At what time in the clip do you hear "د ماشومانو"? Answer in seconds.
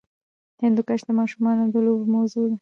1.05-1.63